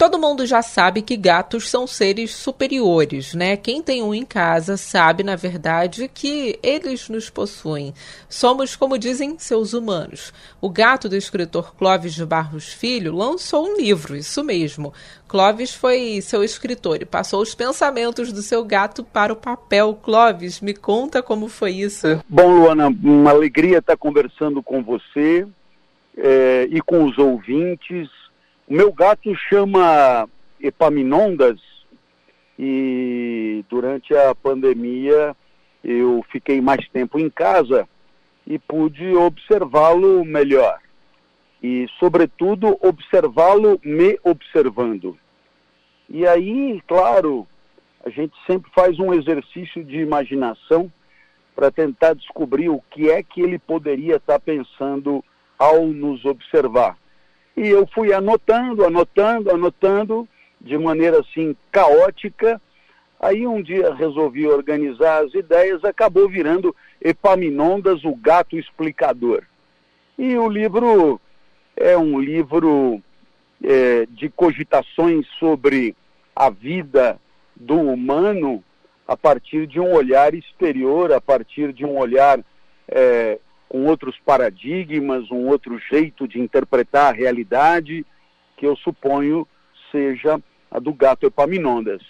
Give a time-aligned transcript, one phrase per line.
[0.00, 3.54] Todo mundo já sabe que gatos são seres superiores, né?
[3.54, 7.92] Quem tem um em casa sabe, na verdade, que eles nos possuem.
[8.26, 10.32] Somos, como dizem, seus humanos.
[10.58, 14.90] O gato do escritor Clóvis de Barros Filho lançou um livro, isso mesmo.
[15.28, 19.92] Clóvis foi seu escritor e passou os pensamentos do seu gato para o papel.
[20.02, 22.06] Clóvis, me conta como foi isso.
[22.26, 25.46] Bom, Luana, uma alegria estar conversando com você
[26.16, 28.08] é, e com os ouvintes
[28.70, 30.28] o meu gato chama
[30.60, 31.60] Epaminondas
[32.56, 35.36] e durante a pandemia
[35.82, 37.88] eu fiquei mais tempo em casa
[38.46, 40.78] e pude observá-lo melhor.
[41.60, 45.18] E, sobretudo, observá-lo me observando.
[46.08, 47.48] E aí, claro,
[48.04, 50.90] a gente sempre faz um exercício de imaginação
[51.56, 55.24] para tentar descobrir o que é que ele poderia estar pensando
[55.58, 56.99] ao nos observar.
[57.60, 60.26] E eu fui anotando, anotando, anotando,
[60.58, 62.58] de maneira assim caótica.
[63.20, 69.42] Aí um dia resolvi organizar as ideias, acabou virando Epaminondas, o Gato Explicador.
[70.16, 71.20] E o livro
[71.76, 73.02] é um livro
[73.62, 75.94] é, de cogitações sobre
[76.34, 77.20] a vida
[77.54, 78.64] do humano
[79.06, 82.40] a partir de um olhar exterior, a partir de um olhar
[82.88, 83.38] é,
[83.70, 88.04] com outros paradigmas, um outro jeito de interpretar a realidade,
[88.56, 89.46] que eu suponho
[89.92, 92.02] seja a do gato Epaminondas.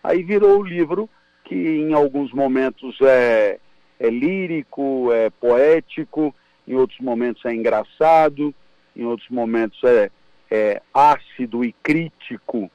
[0.00, 1.10] Aí virou o livro
[1.44, 3.58] que em alguns momentos é,
[3.98, 6.32] é lírico, é poético,
[6.68, 8.54] em outros momentos é engraçado,
[8.94, 10.12] em outros momentos é,
[10.48, 12.70] é ácido e crítico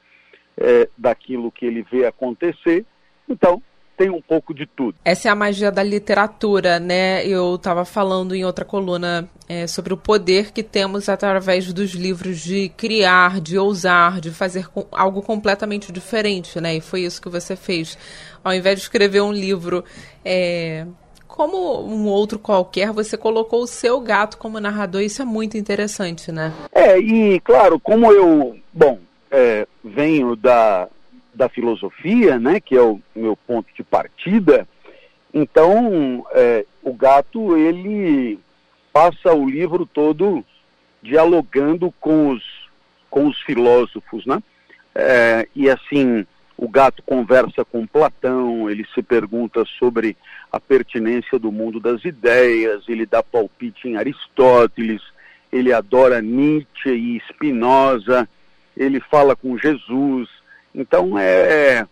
[0.54, 2.84] é, daquilo que ele vê acontecer.
[3.26, 3.62] Então,
[3.96, 4.96] tem um pouco de tudo.
[5.04, 7.26] Essa é a magia da literatura, né?
[7.26, 12.40] Eu estava falando em outra coluna é, sobre o poder que temos através dos livros
[12.40, 16.76] de criar, de ousar, de fazer algo completamente diferente, né?
[16.76, 17.96] E foi isso que você fez.
[18.42, 19.84] Ao invés de escrever um livro
[20.24, 20.86] é,
[21.26, 25.02] como um outro qualquer, você colocou o seu gato como narrador.
[25.02, 26.52] Isso é muito interessante, né?
[26.72, 28.98] É, e claro, como eu, bom,
[29.30, 30.88] é, venho da
[31.34, 34.66] da filosofia, né, que é o meu ponto de partida,
[35.32, 38.38] então é, o gato ele
[38.92, 40.44] passa o livro todo
[41.02, 42.42] dialogando com os,
[43.10, 44.42] com os filósofos, né?
[44.94, 46.24] É, e assim
[46.56, 50.16] o gato conversa com Platão, ele se pergunta sobre
[50.52, 55.02] a pertinência do mundo das ideias, ele dá palpite em Aristóteles,
[55.52, 58.28] ele adora Nietzsche e Spinoza,
[58.76, 60.28] ele fala com Jesus,
[60.74, 61.86] então, é,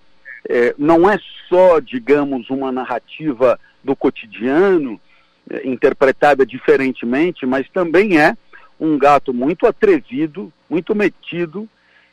[0.48, 5.00] é, não é só, digamos, uma narrativa do cotidiano,
[5.48, 8.36] é, interpretada diferentemente, mas também é
[8.80, 11.68] um gato muito atrevido, muito metido,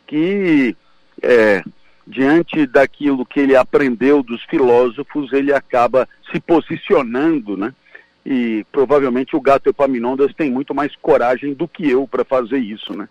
[0.05, 0.75] que
[1.21, 1.63] é,
[2.05, 7.73] diante daquilo que ele aprendeu dos filósofos, ele acaba se posicionando, né?
[8.25, 12.95] E provavelmente o gato Epaminondas tem muito mais coragem do que eu para fazer isso,
[12.95, 13.07] né?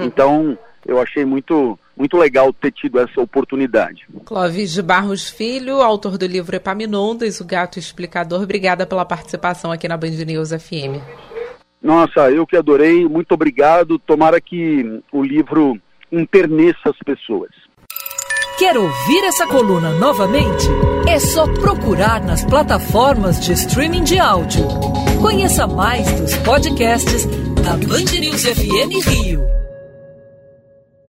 [0.00, 4.06] Então, eu achei muito, muito legal ter tido essa oportunidade.
[4.24, 9.88] Clóvis de Barros Filho, autor do livro Epaminondas, o Gato Explicador, obrigada pela participação aqui
[9.88, 11.02] na Band News FM.
[11.82, 13.98] Nossa, eu que adorei, muito obrigado.
[13.98, 15.78] Tomara que o livro
[16.10, 17.50] interneça as pessoas.
[18.58, 20.66] Quer ouvir essa coluna novamente?
[21.06, 24.66] É só procurar nas plataformas de streaming de áudio.
[25.20, 27.24] Conheça mais dos podcasts
[27.62, 29.57] da Band News FM Rio.